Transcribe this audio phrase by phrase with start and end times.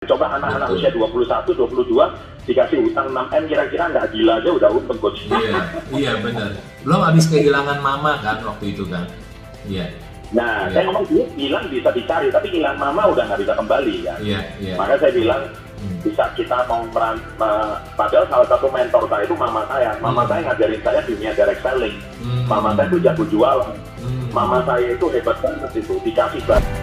[0.00, 1.28] Coba anak-anak usia 21,
[1.60, 1.92] 22
[2.48, 5.28] dikasih hutang 6M kira-kira nggak gila aja udah untung coach.
[5.28, 5.60] Iya,
[5.92, 6.56] iya benar.
[6.80, 9.04] Belum habis kehilangan mama kan waktu itu kan.
[9.68, 9.92] Iya.
[10.32, 10.72] Nah, Iya.
[10.72, 14.18] saya ngomong dulu bilang bisa dicari, tapi hilang mama udah nggak bisa kembali kan.
[14.24, 14.74] Iya, iya.
[14.80, 15.42] Maka saya bilang
[15.76, 15.96] Hmm.
[16.00, 17.20] bisa kita mau peran,
[17.92, 19.92] padahal salah satu mentor saya itu mama saya.
[20.00, 20.30] Mama Hmm.
[20.32, 21.96] saya ngajarin saya dunia direct selling.
[22.24, 22.48] Hmm.
[22.48, 23.76] Mama saya itu jago jualan.
[24.00, 24.32] Hmm.
[24.32, 26.79] Mama saya itu hebat banget itu, dikasih banget.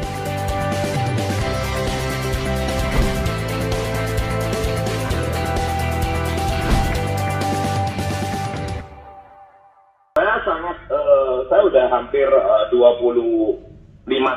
[10.67, 13.55] Sangat, eh, saya udah hampir eh, 25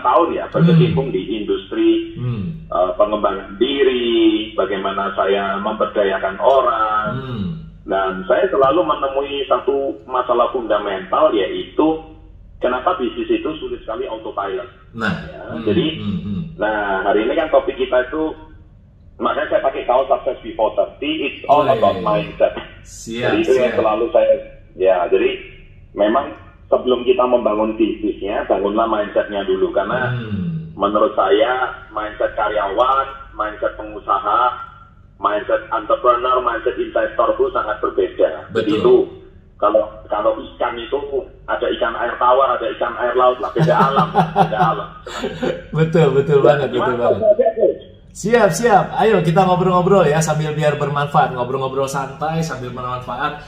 [0.01, 2.71] tahun ya berkecimpung di industri Hmm.
[2.71, 4.07] eh, pengembangan diri,
[4.55, 7.47] bagaimana saya memberdayakan orang, Hmm.
[7.83, 11.99] dan saya selalu menemui satu masalah fundamental yaitu
[12.61, 14.69] kenapa bisnis itu sulit sekali autopilot.
[14.93, 16.41] Nah, Ya, hmm, jadi- hmm, hmm.
[16.61, 18.37] Nah, hari ini kan topik kita itu,
[19.17, 22.05] makanya saya pakai kaos success before 30, it's all Oh, iya, about iya.
[22.05, 22.53] mindset.
[22.81, 24.35] siap, jadi itu yang selalu saya,
[24.75, 25.31] ya jadi
[25.95, 26.35] memang
[26.71, 29.75] sebelum kita membangun bisnisnya, bangunlah mindsetnya dulu.
[29.75, 30.71] Karena Hmm.
[30.79, 34.41] menurut saya, mindset karyawan, mindset pengusaha,
[35.21, 38.31] mindset entrepreneur, mindset investor itu sangat berbeda.
[38.57, 38.81] Jadi Betul.
[38.81, 38.95] itu
[39.61, 41.01] kalau kalau ikan itu
[41.45, 44.89] ada ikan air tawar, ada ikan air laut lah, beda alam, beda alam.
[45.77, 47.21] Betul, betul banget, betul banget.
[48.11, 48.91] Siap, siap.
[48.99, 51.31] Ayo kita ngobrol-ngobrol ya sambil biar bermanfaat.
[51.31, 53.39] Ngobrol-ngobrol santai sambil bermanfaat.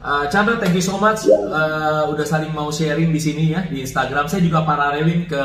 [0.00, 1.28] Uh, Chandra, thank you so much.
[1.28, 4.24] Uh, udah saling mau sharing di sini ya di Instagram.
[4.32, 5.42] Saya juga paralelin ke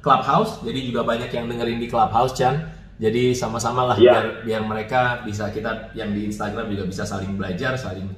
[0.00, 0.64] Clubhouse.
[0.64, 2.56] Jadi juga banyak yang dengerin di Clubhouse, Chan.
[2.96, 4.16] Jadi sama-sama lah Ya.
[4.16, 8.08] biar biar mereka bisa kita yang di Instagram juga bisa saling belajar, saling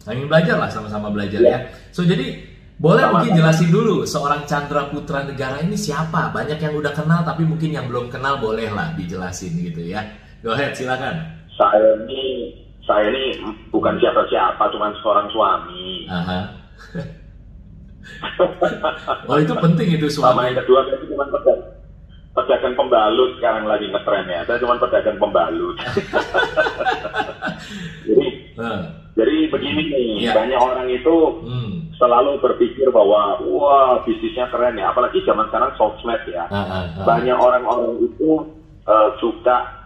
[0.00, 1.58] saling belajar lah sama-sama belajar ya.
[1.92, 2.40] So jadi
[2.80, 3.14] boleh Sama-sama.
[3.20, 6.32] mungkin jelasin dulu seorang Chandra Putra Negara ini siapa?
[6.32, 10.00] Banyak yang udah kenal tapi mungkin yang belum kenal boleh lah dijelasin gitu ya.
[10.40, 11.20] Go ahead, silakan.
[11.52, 12.56] Saya ini
[12.90, 13.38] saya ini
[13.70, 16.10] bukan siapa-siapa, cuma seorang suami.
[16.10, 16.40] Aha.
[19.30, 20.50] oh itu penting itu Sama suami.
[20.50, 21.62] yang kedua saya cuma pedagang,
[22.34, 24.42] pedagang pembalut sekarang lagi ngetren ya.
[24.42, 25.78] Saya cuma pedagang pembalut.
[28.10, 28.26] jadi
[28.60, 28.82] Eh,
[29.16, 30.36] jadi begini nih, Ya.
[30.36, 31.16] banyak orang itu
[31.48, 31.96] hmm.
[31.96, 34.92] selalu berpikir bahwa wah bisnisnya keren ya.
[34.92, 36.44] Apalagi zaman sekarang sosmed ya.
[37.00, 38.30] Banyak orang-orang itu
[38.84, 39.79] eh, suka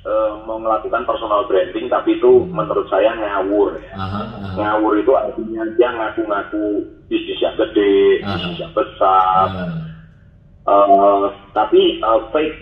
[0.00, 3.92] eh, mau melakukan personal branding, tapi itu menurut saya ngawur ya.
[3.96, 4.48] Aha, aha.
[4.56, 6.64] ngawur itu artinya dia ngaku-ngaku
[7.06, 8.36] bisnis yang gede, Ah.
[8.36, 9.46] bisnis yang besar,
[10.66, 12.56] eh, tapi eh, fake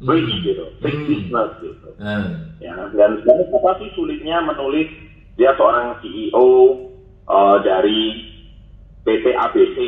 [0.00, 0.42] rich Hmm.
[0.42, 1.08] gitu, fake Hmm.
[1.08, 1.88] business gitu.
[2.00, 2.24] Ah.
[2.58, 4.88] Ya, dan sebenarnya apa sih sulitnya menulis
[5.36, 6.48] dia seorang CEO
[7.30, 8.00] eh, dari
[9.06, 9.78] PT ABC,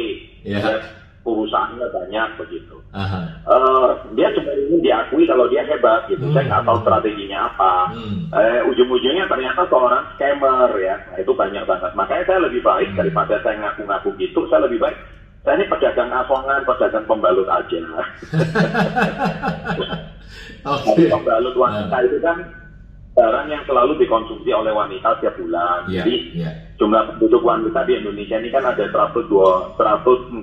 [0.47, 0.59] Ya.
[0.63, 0.75] dia
[1.23, 2.82] perusahaannya banyak begitu.
[2.93, 3.21] Aha.
[3.49, 6.29] Eh, dia cuma ingin diakui kalau dia hebat gitu.
[6.29, 6.35] Hmm.
[6.37, 7.73] Saya nggak tahu strateginya apa.
[7.97, 8.29] Hmm.
[8.29, 11.01] Eh, ujung-ujungnya ternyata seorang scammer ya.
[11.09, 11.91] Nah, itu banyak banget.
[11.97, 12.99] Makanya saya lebih baik Hmm.
[13.01, 14.45] daripada saya ngaku-ngaku gitu.
[14.53, 14.97] Saya lebih baik.
[15.43, 17.81] Saya ini pedagang asongan, pedagang pembalut aja.
[20.63, 21.11] Oke.
[21.11, 22.05] pembalut wanita Ah.
[22.07, 22.39] itu kan
[23.23, 25.87] barang yang selalu dikonsumsi oleh wanita setiap bulan.
[25.87, 26.51] Iya, Jadi iya.
[26.75, 30.43] jumlah penduduk wanita di Indonesia ini kan ada 102, 140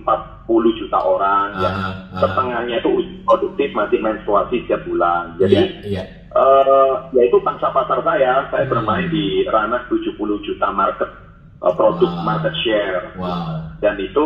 [0.79, 1.47] juta orang.
[1.59, 2.19] yang Aha, aha.
[2.23, 2.89] setengahnya itu
[3.27, 5.35] produktif masih menstruasi setiap bulan.
[5.35, 6.03] Jadi Iya, iya.
[6.29, 8.47] eh ya itu pangsa pasar saya.
[8.47, 8.71] Saya Hmm.
[8.71, 11.09] bermain di ranah 70 juta market
[11.59, 12.23] eh, produk Wow.
[12.23, 13.03] market share.
[13.19, 13.75] Wow.
[13.83, 14.25] Dan itu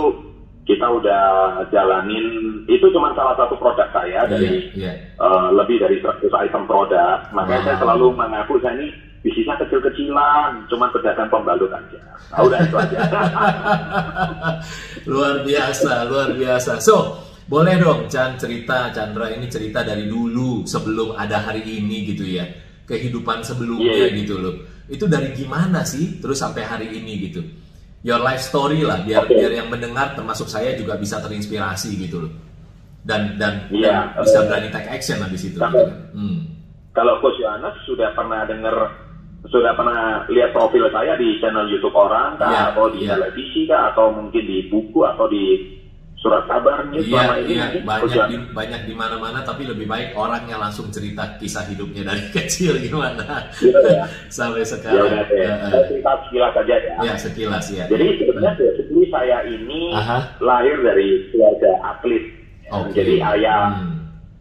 [0.64, 1.24] kita udah
[1.70, 2.26] jalanin
[2.66, 4.92] itu cuma salah satu produk saya dari Iya, iya.
[5.20, 7.20] eh, lebih dari 100 item produk.
[7.32, 7.66] Makanya Wow.
[7.66, 8.88] saya selalu mengaku saya ini
[9.20, 12.00] bisnisnya kecil-kecilan, cuma pedagang pembalut aja.
[12.32, 12.98] Nah, udah itu aja.
[15.12, 16.80] luar biasa, luar biasa.
[16.80, 22.24] So, boleh dong Chan cerita Chandra ini cerita dari dulu sebelum ada hari ini gitu
[22.24, 22.44] ya.
[22.84, 24.16] Kehidupan sebelumnya Iya.
[24.16, 24.56] gitu loh.
[24.88, 27.42] Itu dari gimana sih terus sampai hari ini gitu.
[28.04, 29.32] Your life story lah biar Oke.
[29.34, 32.34] biar yang mendengar termasuk saya juga bisa terinspirasi gitu loh.
[33.04, 35.56] Dan dan, Iya, dan bisa eh, berani take action habis itu.
[35.56, 36.00] sampai- gitu kan.
[36.12, 36.40] Hmm.
[36.92, 38.76] Kalau Coach Yohanes sudah pernah dengar,
[39.44, 43.16] sudah pernah lihat profil saya di channel YouTube orang, kah, Iya, atau di iya.
[43.18, 45.44] televisi, kah, atau mungkin di buku atau di
[46.24, 47.52] surat kabar nih Iya, selama ini?
[47.52, 48.56] iya, banyak di, Yohanes.
[48.56, 53.76] banyak di mana-mana tapi lebih baik orangnya langsung cerita kisah hidupnya dari kecil gimana Gitu
[53.76, 54.08] ya.
[54.32, 55.04] sampai Ya sekarang.
[55.06, 55.56] deh, Eh, eh.
[55.68, 56.96] saya cerita sekilas saja ya.
[56.98, 57.84] Ya sekilas ya.
[57.86, 60.18] Jadi sebenarnya basically saya ini Aha.
[60.40, 62.24] lahir dari keluarga atlet.
[62.64, 62.96] Ya, Oke.
[62.96, 63.92] Jadi ayah, Hmm.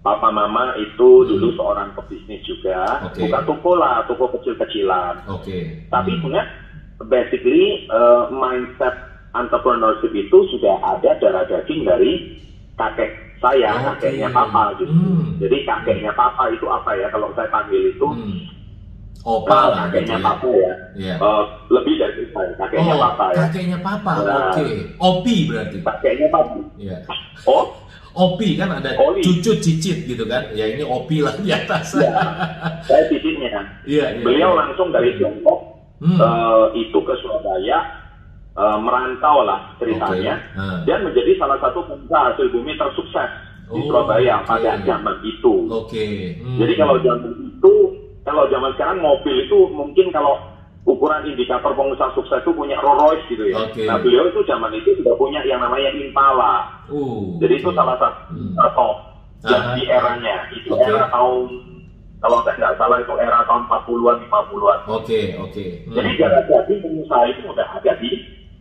[0.01, 3.03] papa, mama itu dulu seorang pebisnis juga.
[3.05, 3.23] Oke.
[3.23, 5.27] Bukan toko lah, toko kecil-kecilan.
[5.27, 5.83] Oke.
[5.89, 6.19] Tapi Hmm.
[6.23, 6.47] sebenarnya
[7.03, 8.95] basically uh, mindset
[9.33, 12.37] entrepreneurship itu sudah ada darah daging dari
[12.77, 13.85] kakek saya, Oke.
[13.99, 14.89] kakeknya papa gitu.
[14.89, 15.35] Hmm.
[15.37, 17.11] Jadi kakeknya papa itu apa ya?
[17.11, 18.39] Kalau saya panggil itu Hmm.
[19.23, 20.23] eh, Opa lah gitu kakeknya ya.
[20.23, 20.73] papa ya.
[20.95, 21.15] Iya.
[21.19, 23.43] Eh, lebih dari saya, kakeknya oh, papa ya.
[23.47, 24.13] kakeknya papa.
[24.21, 24.51] Nah.
[24.53, 24.67] Oke.
[24.99, 25.77] Opi berarti.
[25.81, 26.55] Kakeknya papa.
[26.77, 26.97] Iya.
[27.47, 27.65] Oh,
[28.13, 29.25] Opi kan ada Oli.
[29.25, 30.45] cucut cicit gitu kan.
[30.53, 31.97] Ya ini opi lah di atas.
[31.97, 32.13] ya.
[32.85, 33.49] saya cicitnya.
[33.89, 34.23] Iya, iya.
[34.23, 34.59] Beliau iya.
[34.61, 36.19] langsung dari Tiongkok Hmm.
[36.19, 37.79] eh, itu ke Surabaya
[38.53, 40.57] eh, merantau lah ceritanya Oke.
[40.57, 40.79] Ah.
[40.83, 43.31] dan menjadi salah satu pengusaha hasil bumi tersukses
[43.67, 44.53] di Oh, Surabaya oke.
[44.53, 45.65] pada zaman itu.
[45.67, 46.37] Oke.
[46.37, 46.61] Hmm.
[46.61, 47.73] Jadi kalau zaman itu,
[48.21, 50.37] kalau zaman sekarang mobil itu mungkin kalau
[50.83, 53.65] ukuran indikator pengusaha sukses itu punya Rolls Royce gitu ya.
[53.65, 53.87] Oke.
[53.87, 56.69] Nah beliau itu zaman itu sudah punya yang namanya Impala.
[56.91, 57.79] Uh, Jadi itu oke.
[57.79, 58.53] salah satu Hmm.
[58.77, 58.97] top
[59.43, 59.73] Aha.
[59.73, 60.37] di eranya.
[60.53, 60.85] Itu Oke.
[60.85, 61.49] era tahun
[62.19, 64.79] kalau saya nggak salah itu era tahun 40-an 50-an.
[64.87, 65.65] Oke, oke.
[65.89, 65.95] Hmm.
[65.97, 68.11] Jadi jadi pengusaha itu udah ada di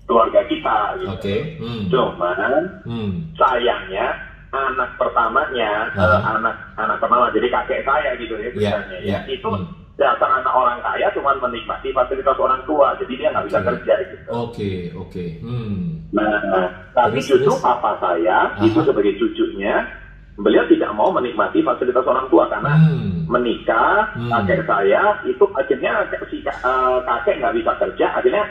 [0.06, 0.78] keluarga kita.
[0.98, 1.10] Gitu.
[1.10, 1.36] Oke.
[1.58, 1.82] Hmm.
[1.88, 3.12] Cuman Hmm.
[3.36, 4.08] sayangnya
[4.52, 9.12] anak pertamanya, eh, anak anak pertama jadi kakek saya gitu ya, Iya, misalnya, iya.
[9.16, 9.64] ya, itu Hmm.
[9.96, 13.68] dasar anak orang kaya cuman menikmati fasilitas orang tua, jadi dia nggak bisa Oke.
[13.72, 14.24] kerja gitu.
[14.28, 15.26] Oke, oke.
[15.40, 16.04] Hmm.
[16.12, 17.64] Nah, tapi Terus, justru terus?
[17.64, 18.66] papa saya Aha.
[18.66, 19.88] itu sebagai cucunya,
[20.36, 23.24] beliau tidak mau menikmati fasilitas orang tua karena Hmm.
[23.32, 24.32] menikah Hmm.
[24.36, 25.92] kakek saya itu akhirnya
[26.28, 28.44] si eh, kakek nggak bisa kerja akhirnya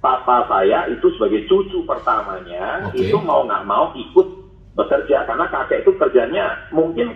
[0.00, 3.04] papa saya itu sebagai cucu pertamanya Oke.
[3.04, 4.26] itu mau nggak mau ikut
[4.72, 7.12] bekerja karena kakek itu kerjanya mungkin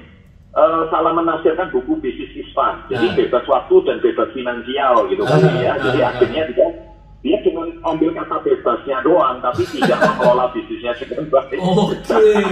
[0.53, 3.15] eh, salah menafsirkan buku bisnis Islam jadi Ah.
[3.17, 6.11] bebas waktu dan bebas finansial gitu kan Ah, ya ah, jadi ah.
[6.13, 6.69] akhirnya dia
[7.25, 11.97] dia cuma ambil kata bebasnya doang tapi tidak mengelola bisnisnya dengan baik Oke,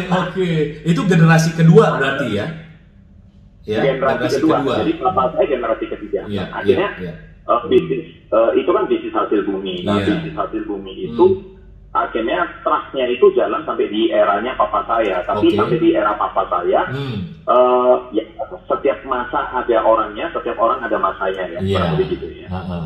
[0.09, 0.51] oke.
[0.83, 2.47] Itu generasi kedua berarti ya?
[3.63, 4.59] Ya, generasi, kedua.
[4.81, 6.25] Jadi papa saya generasi ketiga.
[6.27, 7.15] Iya, Nah, akhirnya iya, iya.
[7.47, 9.85] eh, bisnis eh, itu kan bisnis hasil bumi.
[9.85, 10.17] Nah, Iya.
[10.17, 11.45] bisnis hasil bumi itu Hmm.
[11.93, 15.21] akhirnya trustnya itu jalan sampai di eranya papa saya.
[15.23, 15.57] Tapi Oke.
[15.57, 17.19] sampai di era papa saya, Hmm.
[17.45, 18.25] eh, ya,
[18.65, 21.61] setiap masa ada orangnya, setiap orang ada masanya ya.
[21.61, 21.77] Iya.
[21.77, 22.49] Kurang lebih gitu ya.
[22.49, 22.79] Ha, ha.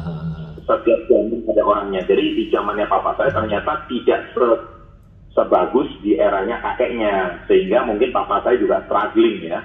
[0.66, 2.00] Setiap zaman ada orangnya.
[2.02, 4.62] Jadi di zamannya papa saya ternyata tidak se-
[5.30, 7.46] sebagus di eranya kakeknya.
[7.46, 9.62] Sehingga mungkin papa saya juga struggling ya.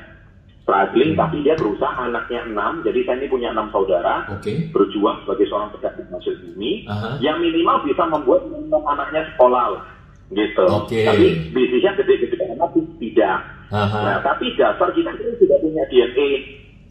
[0.61, 1.21] Struggling, Hmm.
[1.25, 2.85] tapi dia berusaha anaknya enam.
[2.85, 4.69] Jadi saya ini punya enam saudara Oke.
[4.69, 7.17] berjuang sebagai seorang pedagang hasil bumi Aha.
[7.17, 8.45] yang minimal bisa membuat
[8.85, 9.83] anaknya sekolah lah,
[10.29, 10.65] gitu.
[10.69, 11.01] Oke.
[11.01, 13.37] Tapi bisnisnya gede-gede amat tidak.
[13.73, 13.99] Aha.
[14.05, 16.29] Nah, tapi dasar kita itu sudah punya DNA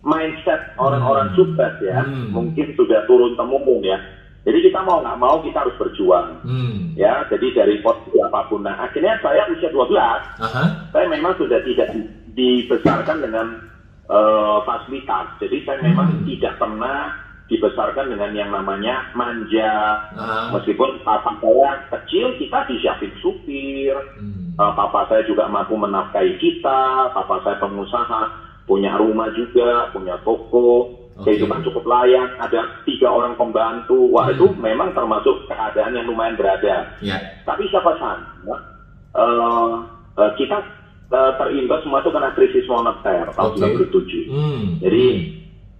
[0.00, 1.36] mindset orang-orang Hmm.
[1.36, 2.32] sukses ya, Hmm.
[2.32, 4.00] mungkin sudah turun temurun ya.
[4.40, 6.96] Jadi kita mau nggak mau kita harus berjuang Hmm.
[6.96, 7.22] ya.
[7.28, 8.64] Jadi dari posisi apa pun.
[8.64, 10.90] Nah, akhirnya saya usia 12 Aha.
[10.90, 11.92] saya memang sudah tidak
[12.34, 13.46] dibesarkan dengan
[14.10, 15.30] eh, fasilitas.
[15.38, 16.26] Jadi saya memang Hmm.
[16.26, 17.14] tidak pernah
[17.46, 20.02] dibesarkan dengan yang namanya manja.
[20.18, 20.50] Ah.
[20.50, 23.94] Meskipun papa saya kecil, kita disiapin supir.
[24.18, 24.50] Hmm.
[24.58, 27.06] Eh, papa saya juga mampu menafkahi kita.
[27.14, 28.26] Papa saya pengusaha,
[28.66, 30.90] punya rumah juga, punya toko.
[31.14, 31.30] Oke.
[31.30, 32.34] Kehidupan cukup layak.
[32.42, 34.10] Ada tiga orang pembantu.
[34.10, 34.34] Wah Hmm.
[34.34, 36.98] itu memang termasuk keadaan yang lumayan berada.
[36.98, 37.14] Ya.
[37.46, 38.56] Tapi siapa sangka
[39.14, 39.72] eh,
[40.18, 40.58] eh, kita
[41.10, 43.58] eh, terimbas semua itu karena krisis moneter tahun Oke.
[43.90, 44.30] 97.
[44.30, 44.64] Hmm.
[44.78, 45.04] Jadi,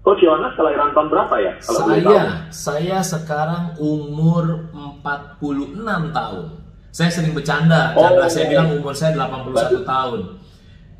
[0.01, 1.53] Coach Yonas kelahiran tahun berapa ya?
[1.61, 2.01] Kalau tahu?
[2.01, 6.45] Saya, saya sekarang umur 46 tahun.
[6.91, 8.09] Saya sering bercanda, Oh.
[8.09, 10.21] karena saya bilang umur saya 81 tahun.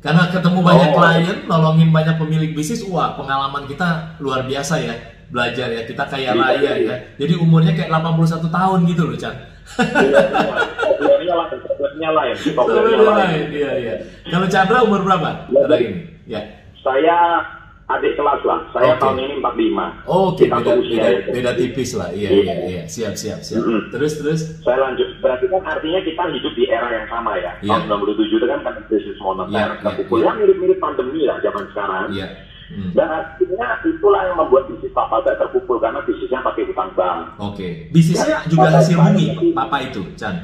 [0.01, 0.97] Karena ketemu banyak Oh.
[0.97, 4.95] klien, nolongin banyak pemilik bisnis, wah pengalaman kita luar biasa ya.
[5.31, 6.73] Belajar ya, kita kaya Iya, raya iya.
[6.77, 6.95] ya.
[7.19, 9.35] Jadi umurnya kayak 81 tahun gitu loh, Chan.
[10.81, 12.35] Software-nya lain, software-nya lain,
[13.05, 13.43] lain.
[13.51, 13.93] iya, iya.
[14.25, 15.47] Kalau Chandra umur berapa?
[15.47, 16.01] Jadi- ini.
[16.27, 16.41] Ya.
[16.81, 17.17] Saya
[17.87, 19.01] adik kelas lah, saya Oke.
[19.03, 19.85] tahun ini 45.
[20.05, 21.19] Oke, Kita beda, beda, ya.
[21.29, 22.09] beda tipis lah.
[22.09, 22.41] Iya, Iya.
[22.41, 22.83] iya, iya.
[22.87, 23.59] Siap, siap, siap.
[23.59, 23.91] Mm-mm.
[23.91, 24.39] Terus, terus.
[24.63, 27.51] Saya lanjut, berarti kan artinya kita hidup di era yang sama ya.
[27.59, 27.83] Iya.
[27.83, 30.17] Tahun 97 itu kan kan krisis moneter, terpukul.
[30.17, 30.25] iya.
[30.25, 32.05] Ya mirip-mirip pandemi lah zaman sekarang.
[32.09, 32.27] Iya.
[32.71, 32.91] Hmm.
[32.93, 37.35] Dan akhirnya itulah yang membuat bisnis papa saya terpukul karena bisnisnya pakai utang bank.
[37.37, 37.91] Oke.
[37.91, 40.35] Bisnisnya Ya, juga hasil bumi, papa itu, Chan.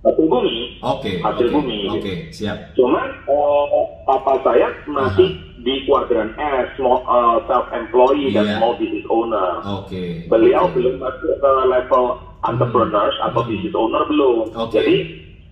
[0.00, 1.20] Hasil bumi, Oke.
[1.20, 1.78] Hasil oke, bumi.
[1.92, 2.72] Oke, siap.
[2.72, 3.66] cuman eh,
[4.02, 5.28] papa saya masih
[5.60, 8.56] di kuadran S, small, eh, self-employed dan Iya.
[8.56, 9.60] small business owner.
[9.60, 10.24] Oke.
[10.24, 10.80] Beliau oke.
[10.80, 12.04] belum masuk ke level
[12.40, 13.50] entrepreneurs atau Hmm.
[13.52, 14.48] business owner belum.
[14.56, 14.72] Oke.
[14.72, 14.96] Jadi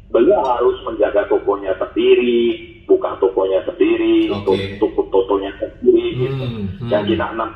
[0.09, 4.81] beliau harus menjaga tokonya sendiri, buka tokonya sendiri, Oke.
[4.81, 6.45] tutup tokonya sendiri, gitu.
[6.45, 6.89] Hmm, hmm.
[6.89, 7.51] dan kita enam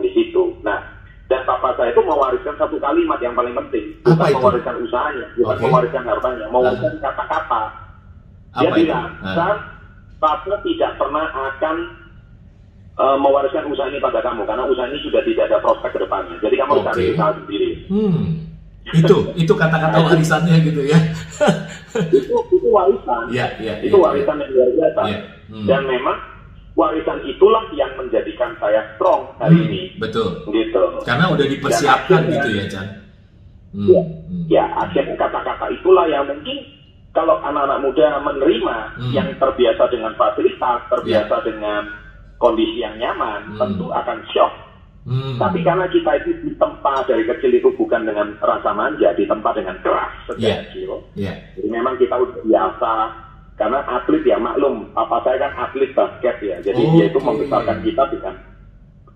[0.00, 0.42] di situ.
[0.64, 0.80] Nah,
[1.28, 4.36] dan papa saya itu mewariskan satu kalimat yang paling penting, bukan Apa itu?
[4.40, 5.64] mewariskan usahanya, bukan Oke.
[5.68, 7.62] mewariskan hartanya, mewariskan kata-kata.
[8.54, 9.08] Dia Apa bilang.
[9.34, 9.56] "San,
[10.18, 11.76] papa tidak pernah akan
[12.94, 16.38] eh, mewariskan usaha ini pada kamu karena usaha ini sudah tidak ada prospek ke depannya.
[16.38, 16.90] Jadi kamu harus Oke.
[16.94, 17.70] cari usaha sendiri.
[17.90, 18.43] Hmm.
[18.92, 20.98] Itu itu kata-kata warisannya gitu ya
[22.12, 25.18] itu itu warisan ya, ya, itu ya, warisan yang luar biasa ya.
[25.48, 25.64] Hmm.
[25.64, 26.18] dan memang
[26.74, 32.30] warisan itulah yang menjadikan saya strong hari Hmm, ini betul gitu karena udah dipersiapkan Dan
[32.30, 32.86] gitu akhirnya- ya Chan
[33.74, 34.02] Hmm, Ya.
[34.02, 34.44] hmm.
[34.46, 36.62] ya akhirnya kata-kata itulah yang mungkin
[37.10, 39.10] kalau anak-anak muda menerima Hmm.
[39.10, 41.82] yang terbiasa dengan fasilitas terbiasa dengan
[42.36, 43.58] kondisi yang nyaman Hmm.
[43.58, 44.52] tentu akan shock
[45.04, 45.36] Hmm.
[45.36, 50.08] tapi karena kita itu ditempa dari kecil itu bukan dengan rasa manja ditempa dengan keras
[50.24, 52.92] sejak kecil ya Jadi memang kita udah biasa
[53.54, 56.56] karena atlet ya maklum, apa saya kan atlet basket ya.
[56.58, 58.34] Jadi dia itu membesarkan kita dengan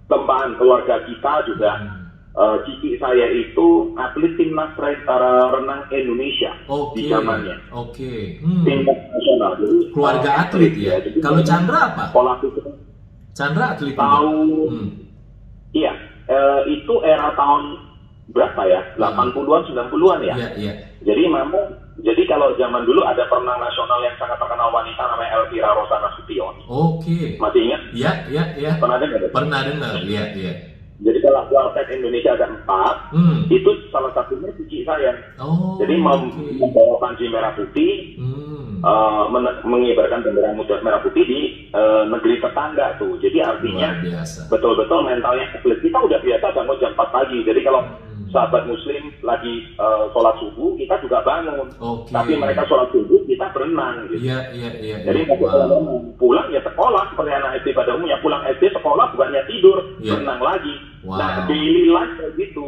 [0.07, 1.73] tempahan keluarga kita juga.
[1.75, 1.97] Hmm.
[2.39, 3.67] eh, cici saya itu
[3.99, 7.57] atlet timnas re- eh, renang Indonesia oke di zamannya.
[7.75, 8.63] oke Hmm.
[8.63, 9.53] Timnas nasional.
[9.59, 12.63] Jadi, keluarga eh, atlet ya Jadi kalau Chandra apa Pola pikir
[13.35, 14.89] Chandra atlet tahun Hmm.
[15.73, 15.93] Iya
[16.29, 17.89] eh, itu era tahun
[18.29, 18.81] berapa ya?
[19.01, 20.35] 80-an 90-an ya.
[20.37, 20.73] Iya, iya.
[21.01, 21.65] Jadi memang
[22.05, 26.55] jadi kalau zaman dulu ada perenang nasional yang sangat terkenal wanita namanya Elvira Rosana Sution.
[26.69, 27.41] Oke.
[27.41, 27.81] Masih ingat?
[27.91, 28.71] Iya, iya, iya.
[28.77, 29.19] Pernah dengar?
[29.33, 29.95] Pernah dengar.
[30.05, 30.53] Iya, iya.
[30.99, 33.47] Jadi kalau atlet Indonesia ada empat, Hmm.
[33.47, 35.15] itu salah satunya cici saya.
[35.39, 35.79] Oh.
[35.79, 36.59] Jadi oke.
[36.59, 38.83] membawa panji merah putih, Hmm.
[38.83, 43.15] eh, men- mengibarkan bendera muda merah putih di eh, negeri tetangga tuh.
[43.21, 43.95] Jadi artinya
[44.49, 47.39] betul-betul mentalnya kita udah biasa bangun jam 4 pagi.
[47.45, 48.08] Jadi kalau Hmm.
[48.29, 51.69] Sahabat muslim lagi eh, sholat subuh, kita juga bangun.
[51.77, 52.11] Oke.
[52.11, 54.25] Tapi mereka sholat subuh, kita berenang gitu.
[54.25, 54.97] Iya, iya, iya.
[55.03, 56.03] Jadi mau Wow.
[56.17, 60.19] pulang ya sekolah seperti anak SD pada umumnya pulang SD sekolah bukannya tidur Iya.
[60.19, 60.75] berenang lagi.
[61.03, 61.17] Wow.
[61.17, 62.67] Nah daily life kayak gitu.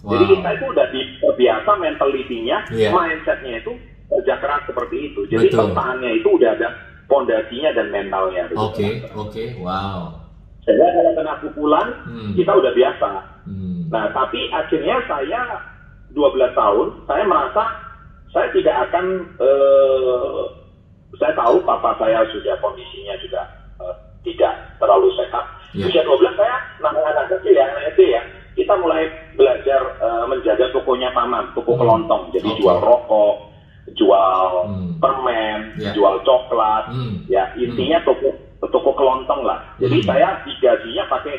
[0.00, 0.10] Wow.
[0.12, 2.88] Jadi kita itu udah di- terbiasa mentalitinya, Iya.
[2.90, 3.72] mindsetnya itu
[4.08, 5.20] kerja keras seperti itu.
[5.26, 5.58] Jadi Betul.
[5.70, 6.68] pertahannya itu udah ada
[7.06, 8.42] pondasinya dan mentalnya.
[8.54, 9.44] Oke, oke.
[9.58, 10.19] Wow.
[10.60, 12.32] Sehingga kalau kena pukulan Hmm.
[12.36, 13.10] kita udah biasa.
[13.48, 13.88] Hmm.
[13.88, 15.40] Nah tapi akhirnya saya
[16.12, 17.64] 12 tahun saya merasa
[18.28, 19.04] saya tidak akan
[19.40, 20.42] eh,
[21.18, 23.40] saya tahu papa saya sudah kondisinya juga
[23.80, 25.44] eh, tidak terlalu sehat.
[25.72, 25.86] Ya.
[25.86, 30.66] Usia 12 saya namanya anak kecil ya anak SD ya kita mulai belajar eh, menjaga
[30.70, 31.80] tokonya paman, toko Hmm.
[31.80, 32.22] kelontong.
[32.30, 32.58] Jadi Oke.
[32.60, 33.34] jual rokok,
[33.96, 34.92] jual Hmm.
[35.00, 35.90] permen, Ya.
[35.96, 36.90] jual coklat.
[36.92, 37.24] Hmm.
[37.26, 39.64] Ya intinya toko toko kelontong lah.
[39.80, 40.06] Jadi Hmm.
[40.06, 41.36] saya digajinya pakai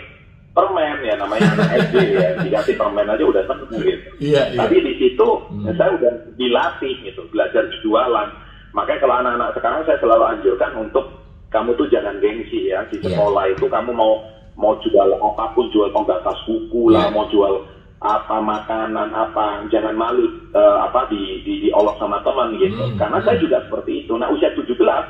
[0.51, 1.47] permen ya namanya
[1.79, 4.09] SD ya dikasih permen aja udah seneng gitu.
[4.19, 4.57] Iya, iya.
[4.57, 5.69] Tapi di situ Hmm.
[5.77, 8.27] saya udah dilatih gitu belajar jualan.
[8.71, 11.05] Makanya kalau anak-anak sekarang saya selalu anjurkan untuk
[11.51, 13.11] kamu tuh jangan gengsi ya di Iya.
[13.11, 14.23] sekolah itu kamu mau
[14.55, 17.15] mau jual apa pun jual pembatas buku lah Iya.
[17.15, 17.67] mau jual
[18.01, 23.19] apa makanan apa jangan malu eh, apa di di diolok sama teman gitu Hmm, karena
[23.21, 23.25] hmm.
[23.27, 25.05] saya juga seperti itu nah usia 17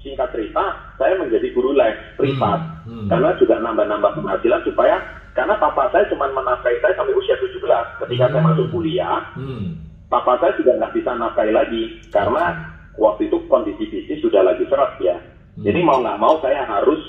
[0.00, 0.64] singkat cerita
[0.96, 3.08] saya menjadi guru les privat Hmm, hmm.
[3.10, 4.96] karena juga nambah-nambah penghasilan supaya
[5.34, 7.58] karena papa saya cuma menafkahi saya sampai usia 17
[8.06, 8.48] ketika saya Hmm.
[8.54, 9.82] masuk kuliah Hmm.
[10.06, 11.82] papa saya sudah nggak bisa nafkahi lagi
[12.14, 12.54] karena
[12.94, 15.16] waktu itu kondisi bisnis sudah lagi seret ya
[15.58, 15.66] Hmm.
[15.66, 17.02] jadi mau nggak mau saya harus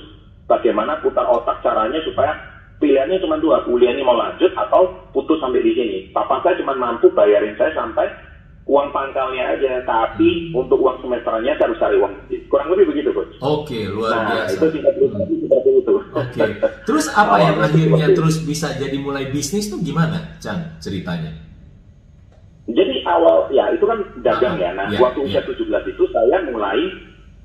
[0.50, 2.34] bagaimana putar otak caranya supaya
[2.82, 6.74] pilihannya cuma dua kuliah ini mau lanjut atau putus sampai di sini papa saya cuma
[6.74, 8.10] mampu bayarin saya sampai
[8.68, 10.60] uang pangkalnya aja tapi Hmm.
[10.60, 12.14] untuk uang semesternya saya harus cari uang
[12.48, 14.54] kurang lebih begitu coach Oke, luar nah biasa.
[14.54, 15.24] itu singkat cerita Hmm.
[15.24, 16.42] seperti itu Oke.
[16.84, 21.30] Terus apa yang Awalnya akhirnya terus bisa jadi mulai bisnis tuh gimana, Chan, ceritanya?
[22.68, 24.70] Jadi awal ya itu kan dagang Ah, ya.
[24.74, 26.80] Nah iya, waktu usia 17 itu saya mulai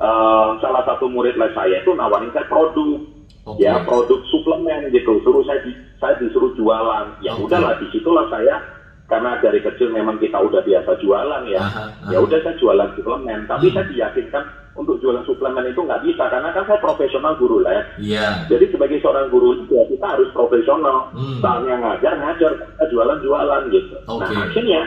[0.03, 2.99] eh, salah satu murid les saya itu nawarin saya produk
[3.47, 3.63] Oke.
[3.63, 5.23] ya produk suplemen gitu.
[5.23, 7.07] Suruh saya di, saya disuruh jualan.
[7.23, 7.47] Ya Oke.
[7.47, 8.59] udahlah di situlah saya
[9.07, 11.61] karena dari kecil memang kita udah biasa jualan ya.
[11.61, 13.45] Aha, Ya udah saya jualan suplemen.
[13.45, 13.75] Tapi Hmm.
[13.77, 17.85] saya diyakinkan untuk jualan suplemen itu nggak bisa karena kan saya profesional guru les.
[18.01, 18.49] Iya.
[18.49, 21.13] Jadi sebagai seorang guru ya kita harus profesional.
[21.13, 21.45] Hmm.
[21.45, 23.97] Saatnya ngajar, ngajar, kita jualan-jualan gitu.
[24.09, 24.25] Oke.
[24.25, 24.81] Nah akhirnya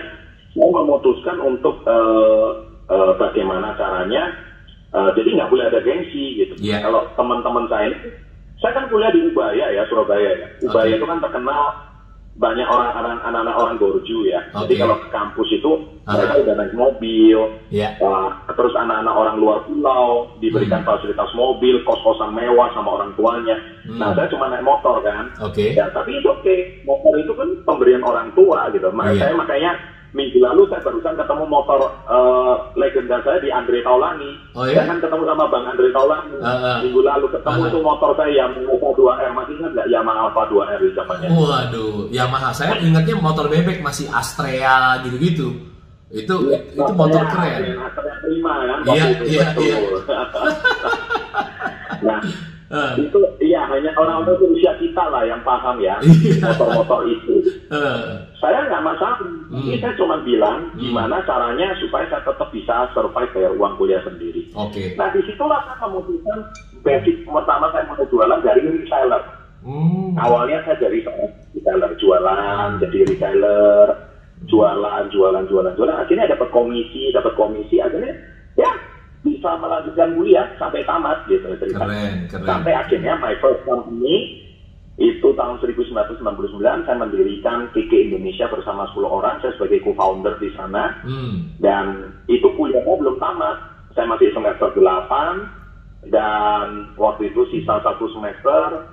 [0.52, 2.50] saya memutuskan untuk eh,
[2.90, 4.24] eh, bagaimana caranya.
[4.90, 6.54] eh, jadi nggak boleh ada gengsi gitu.
[6.64, 6.80] Iya.
[6.82, 8.16] Kalau teman-teman saya ini,
[8.58, 10.48] saya kan kuliah di Ubaya ya Surabaya ya.
[10.64, 10.98] Ubaya Oke.
[10.98, 11.64] itu kan terkenal
[12.36, 14.44] banyak orang-orang anak-anak orang Gorju ya.
[14.52, 14.82] Jadi Oke.
[14.84, 15.72] kalau ke kampus itu
[16.04, 16.20] Aha.
[16.20, 17.40] mereka udah naik mobil,
[17.72, 17.90] Iya.
[17.98, 20.90] Wah, terus anak-anak orang luar pulau diberikan Hmm.
[20.92, 23.56] fasilitas mobil, kos-kosan mewah sama orang tuanya.
[23.88, 23.98] Hmm.
[23.98, 25.32] Nah, saya cuma naik motor kan.
[25.42, 25.72] Oke.
[25.72, 26.56] Ya, tapi itu oke.
[26.84, 28.92] Motor itu kan pemberian orang tua gitu.
[28.92, 29.22] Makanya Iya.
[29.24, 29.72] saya makanya
[30.12, 32.56] minggu lalu saya barusan ketemu motor eh,
[32.96, 34.32] legenda saya di Andre Taulani.
[34.56, 34.80] Oh, ya?
[34.80, 36.32] Saya kan ketemu sama Bang Andre Taulani.
[36.40, 36.78] Ah, ah.
[36.80, 37.68] Minggu lalu ketemu Ah.
[37.68, 41.28] itu motor saya Yamaha Alpha 2R masih ingat nggak Yamaha Alpha 2R di zamannya?
[41.30, 45.52] Waduh, Yamaha saya ingatnya motor bebek masih Astrea gitu-gitu.
[46.08, 47.76] Itu Iya, itu motor saya keren.
[47.76, 49.66] Astrea Prima kan Iya, itu, iya, betul.
[49.66, 49.78] iya.
[52.08, 52.20] nah,
[52.66, 56.50] Eh, itu iya hanya orang-orang usia kita lah yang paham ya Iya.
[56.50, 57.34] motor-motor itu
[57.70, 58.02] Eh,
[58.46, 59.18] saya nggak masalah.
[59.50, 59.82] Ini Hmm.
[59.82, 60.78] saya cuma bilang Hmm.
[60.78, 64.46] gimana caranya supaya saya tetap bisa survive bayar uang kuliah sendiri.
[64.54, 64.94] Oke.
[64.94, 66.46] Nah di situlah saya memutuskan
[66.86, 69.24] basic pertama saya mau jualan dari reseller.
[69.66, 70.14] Hmm.
[70.14, 71.02] Awalnya saya dari
[71.58, 73.88] reseller jualan, jadi reseller,
[74.46, 75.98] jualan, jualan, jualan, jualan.
[75.98, 77.82] Akhirnya dapat komisi, dapat komisi.
[77.82, 78.14] Akhirnya
[78.54, 78.70] ya
[79.26, 81.82] bisa melanjutkan kuliah sampai tamat gitu cerita.
[81.82, 82.46] Keren, keren.
[82.46, 84.45] Sampai akhirnya my first company
[84.96, 86.24] itu tahun 1999
[86.88, 89.44] saya mendirikan KK Indonesia bersama 10 orang.
[89.44, 91.52] Saya sebagai co-founder di sana Hmm.
[91.60, 93.60] dan itu kuliahnya belum tamat.
[93.92, 95.52] Saya masih semester 8
[96.08, 98.88] dan waktu itu sisa satu semester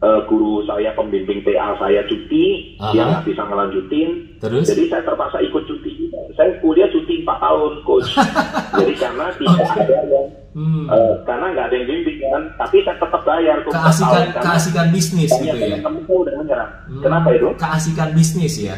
[0.00, 2.90] eh, guru saya pembimbing TA saya cuti, Aha.
[2.90, 4.10] dia nggak bisa ngelanjutin.
[4.40, 4.64] Terus?
[4.66, 6.08] Jadi saya terpaksa ikut cuti.
[6.34, 8.08] Saya kuliah cuti 4 tahun, coach.
[8.80, 10.82] Jadi karena tidak ada yang Hmm.
[10.84, 14.42] eh, karena nggak ada yang bimbing kan, tapi saya tetap bayar tuh 4 keasikan tahun,
[14.42, 15.76] keasikan bisnis gitu ya.
[15.78, 16.68] saya udah menyerah.
[16.84, 17.00] Hmm.
[17.00, 17.48] Kenapa itu?
[17.54, 18.76] Keasikan bisnis ya.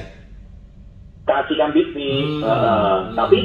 [1.23, 2.27] keasikan bisnis.
[2.39, 2.45] Hmm.
[2.45, 3.15] Eh, Hmm.
[3.15, 3.39] Tapi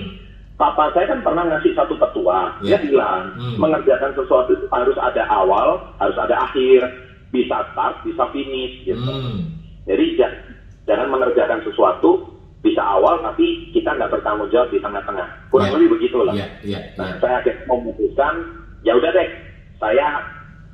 [0.55, 2.51] papa saya kan pernah ngasih satu petua.
[2.59, 2.75] Ya.
[2.75, 3.55] Dia bilang Hmm.
[3.57, 6.81] mengerjakan sesuatu itu harus ada awal, harus ada akhir,
[7.29, 8.81] bisa start, bisa finish.
[8.83, 8.97] Gitu.
[8.97, 9.45] Hmm.
[9.85, 10.35] Jadi ja-
[10.83, 12.25] jangan mengerjakan sesuatu
[12.67, 15.27] bisa awal tapi kita nggak bertanggung jawab di tengah-tengah.
[15.47, 15.73] Kurang Ya.
[15.79, 16.33] lebih begitulah.
[16.35, 17.19] Iya, iya, Nah, iya.
[17.23, 18.33] saya akhirnya memutuskan
[18.83, 19.29] ya udah deh,
[19.79, 20.07] saya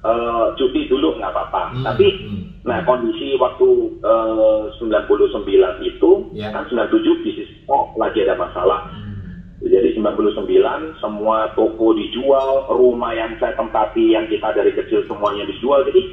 [0.03, 1.63] eh, cuti dulu nggak apa-apa.
[1.71, 2.41] Hmm, Tapi hmm.
[2.67, 3.67] nah kondisi waktu
[4.03, 6.51] eh, 99 itu Ya.
[6.51, 8.89] kan 97 bisnis oh, lagi ada masalah.
[8.91, 9.01] Hmm.
[9.63, 10.43] Jadi 99
[11.00, 15.88] semua toko dijual, rumah yang saya tempati yang kita dari kecil semuanya dijual.
[15.88, 16.03] Jadi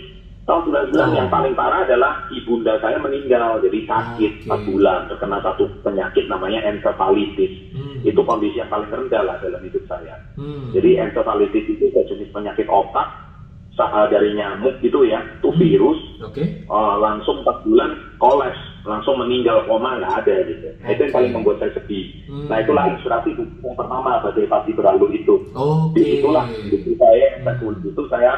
[0.51, 1.15] tahun 99 Oh.
[1.15, 4.51] yang paling parah adalah ibunda saya meninggal, jadi sakit Oke.
[4.51, 7.55] 4 bulan terkena satu penyakit namanya encephalitis.
[7.71, 8.03] Hmm.
[8.03, 10.19] Itu kondisi yang paling rendah lah dalam hidup saya.
[10.35, 10.75] Hmm.
[10.75, 13.07] Jadi encephalitis itu jenis penyakit otak
[13.73, 16.43] sa- dari nyamuk gitu ya, itu virus Oke.
[16.61, 20.69] eh, langsung 4 bulan kolaps, langsung meninggal koma nggak ada gitu.
[20.83, 22.11] Itu yang paling membuat saya sedih.
[22.27, 22.51] Hmm.
[22.51, 25.35] Nah itulah inspirasi buku yang pertama badai pasti berlalu itu.
[25.55, 25.95] Oke.
[25.97, 27.81] Di itulah itu saya Hmm.
[27.81, 28.33] itu saya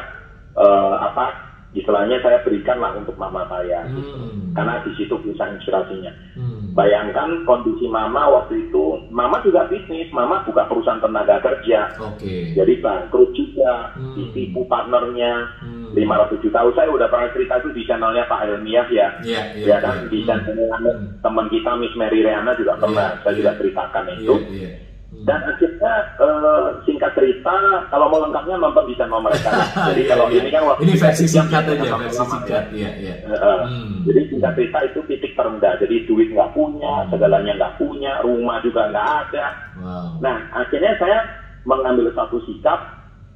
[0.53, 3.85] eh, apa istilahnya saya berikan lah untuk mama saya.
[3.89, 4.53] Hmm.
[4.53, 6.13] Karena di situ bisa inspirasinya.
[6.37, 6.73] Hmm.
[6.73, 11.89] Bayangkan kondisi mama waktu itu, mama juga bisnis, mama buka perusahaan tenaga kerja.
[12.01, 12.53] Oke.
[12.53, 14.13] Jadi bangkrut juga, Hmm.
[14.17, 15.93] ditipu partnernya, Hmm.
[15.93, 16.65] 500 juta.
[16.73, 19.07] Saya udah pernah cerita itu di channelnya Pak Helmiah ya.
[19.21, 19.65] Iya, iya.
[19.69, 20.09] Ya kan, iya.
[20.09, 21.21] di channelnya Hmm.
[21.21, 23.37] teman kita Miss Mary Riana juga pernah, Iya, saya iya.
[23.37, 24.35] juga ceritakan Iya, itu.
[24.49, 24.71] iya.
[24.73, 24.92] Hmm.
[25.23, 27.55] Dan akhirnya eh, singkat cerita,
[27.87, 29.55] kalau mau lengkapnya nonton di channel mereka.
[29.87, 30.39] Jadi Iya, kalau iya.
[30.43, 32.25] ini kan waktu ini versi singkat aja, sama-sama versi ya.
[32.27, 32.63] singkat.
[32.75, 33.15] Iya, iya.
[33.23, 33.59] Eh, eh.
[33.63, 34.03] Hmm.
[34.03, 35.73] Jadi singkat cerita itu titik terendah.
[35.79, 39.45] Jadi duit nggak punya, segalanya nggak punya, rumah juga nggak ada.
[39.79, 40.07] Wow.
[40.19, 41.19] Nah, akhirnya saya
[41.63, 42.79] mengambil satu sikap,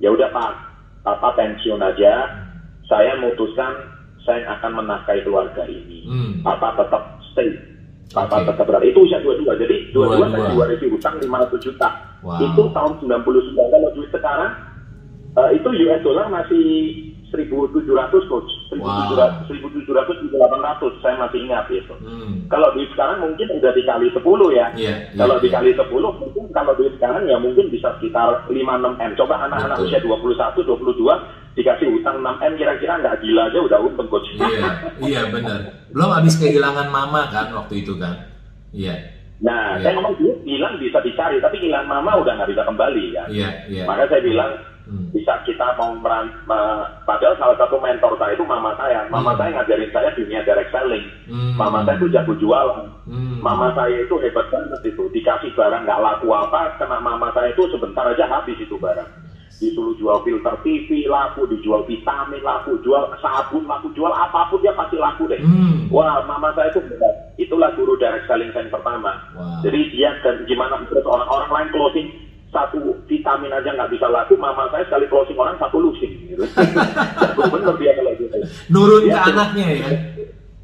[0.04, 0.52] ya udah Pak,
[1.08, 2.44] Papa pensiun aja.
[2.92, 3.72] Saya memutuskan
[4.28, 6.04] saya akan menafkahi keluarga ini.
[6.04, 6.32] Hmm.
[6.44, 7.48] Papa tetap stay.
[8.16, 8.48] Papa Oke.
[8.52, 8.86] tetap berada.
[8.88, 9.60] Itu usia dua-dua.
[9.60, 11.90] Jadi dua-dua saya dua review hutang 500 juta.
[12.24, 12.40] Wow.
[12.40, 13.72] Itu tahun 99.
[13.72, 14.52] Kalau duit sekarang,
[15.36, 16.64] eh, itu US dollar masih
[17.34, 18.52] 1.700 coach.
[18.72, 21.04] 1.700, 1.700, 1.800.
[21.04, 21.96] Saya masih ingat itu.
[22.04, 22.48] Hmm.
[22.48, 24.26] Kalau duit sekarang mungkin udah dikali 10 ya.
[24.56, 25.44] Iya, iya, kalau iya.
[25.44, 29.12] dikali 10 mungkin kalau duit sekarang ya mungkin bisa sekitar 5-6 M.
[29.20, 34.08] Coba anak-anak usia 21, 22 dikasih utang 6 M kira-kira nggak gila aja udah untung
[34.08, 34.30] coach.
[34.38, 34.70] Iya,
[35.04, 35.60] iya benar.
[35.92, 38.14] Belum habis kehilangan mama kan waktu itu kan.
[38.72, 39.86] Iya, Nah, Iya.
[39.86, 43.28] saya ngomong duit bilang bisa dicari, tapi hilang mama udah nggak bisa kembali kan.
[43.30, 43.86] iya, iya.
[43.86, 44.52] Maka saya bilang
[44.88, 45.12] Hmm.
[45.12, 46.32] bisa kita mau meran,
[47.04, 49.04] padahal salah satu mentor saya itu mama saya.
[49.12, 49.40] Mama Hmm.
[49.44, 51.04] saya ngajarin saya dunia direct selling.
[51.28, 51.60] Hmm.
[51.60, 52.88] Mama saya itu jago jualan.
[53.04, 53.44] Hmm.
[53.44, 55.04] Mama saya itu hebat banget itu.
[55.12, 59.28] Dikasih barang nggak laku apa, kena mama saya itu sebentar aja habis itu barang.
[59.58, 64.72] Disuruh jual filter TV laku, dijual vitamin laku, jual sabun laku, jual apa pun dia
[64.72, 65.42] pasti laku deh.
[65.44, 65.92] Hmm.
[65.92, 67.36] Wah, mama saya itu hebat.
[67.36, 69.20] Itulah guru direct selling saya yang pertama.
[69.36, 69.68] Wow.
[69.68, 72.08] Jadi dia dan gimana terus orang-orang lain closing
[72.58, 76.10] satu vitamin aja nggak bisa laku, mama saya sekali closing orang satu lusin.
[76.26, 76.42] Gitu.
[77.54, 78.34] Bener dia kalau gitu.
[78.74, 79.90] Nurun Dia ke anaknya ya.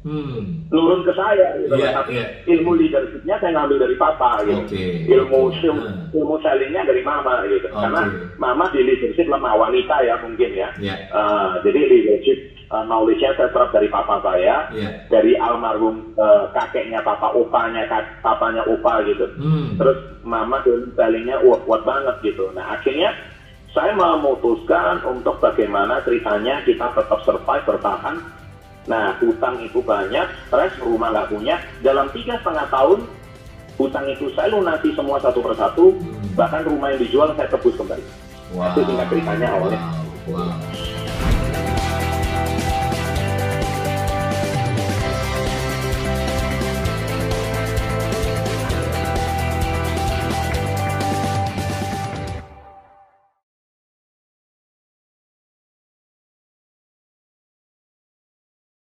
[0.04, 0.68] Hmm.
[0.68, 1.56] Nurun ke saya.
[1.62, 1.72] Gitu.
[1.78, 2.26] Iya, Tapi iya.
[2.44, 4.42] Ilmu leadershipnya saya ngambil dari papa.
[4.42, 4.60] Gitu.
[4.60, 4.84] Oke.
[5.08, 6.12] Ilmu sil- Hmm.
[6.12, 7.70] ilmu sellingnya dari mama gitu.
[7.70, 7.78] Oke.
[7.78, 8.02] Karena
[8.36, 10.68] mama di leadership lemah wanita ya mungkin ya.
[10.76, 10.94] Iya.
[11.08, 12.38] Eh, jadi leadership
[12.74, 14.66] eh, knowledge-nya saya serap dari papa saya.
[14.74, 14.90] Iya.
[15.06, 19.30] Dari almarhum eh, kakeknya papa opanya, kak, papanya opa gitu.
[19.38, 19.78] Hmm.
[19.78, 22.50] Terus mama ilmu sellingnya wah kuat banget gitu.
[22.52, 23.14] Nah akhirnya
[23.74, 28.18] saya memutuskan untuk bagaimana ceritanya kita tetap survive bertahan.
[28.84, 31.56] Nah hutang itu banyak, stres, rumah nggak punya.
[31.80, 33.00] Dalam tiga setengah tahun
[33.74, 35.94] hutang itu saya lunasi semua satu persatu.
[35.94, 36.34] Hmm.
[36.34, 38.04] Bahkan rumah yang dijual saya tebus kembali.
[38.54, 38.70] Wow.
[38.70, 39.80] Itu tingkat ceritanya awalnya.
[40.30, 40.38] Wow.
[40.38, 40.93] wow.